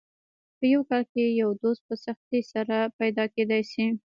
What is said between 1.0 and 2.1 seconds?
کې یو دوست په